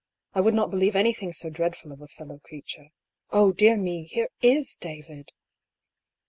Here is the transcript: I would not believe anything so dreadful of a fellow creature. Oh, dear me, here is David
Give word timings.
I 0.33 0.41
would 0.41 0.55
not 0.55 0.71
believe 0.71 0.95
anything 0.95 1.31
so 1.31 1.51
dreadful 1.51 1.91
of 1.91 2.01
a 2.01 2.07
fellow 2.07 2.39
creature. 2.39 2.87
Oh, 3.29 3.51
dear 3.51 3.77
me, 3.77 4.05
here 4.05 4.29
is 4.41 4.73
David 4.75 5.31